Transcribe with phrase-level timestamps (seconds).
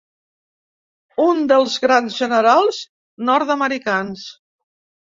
[1.27, 2.83] Un dels grans generals
[3.31, 4.27] nord-americans.